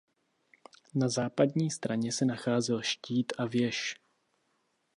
[0.95, 3.95] Na západní straně se nacházel štít a věž.